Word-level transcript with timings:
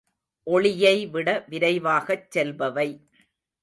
ஒளியை 0.47 1.05
விட 1.07 1.45
விரைவாகச் 1.49 2.27
செல்பவை. 2.35 2.89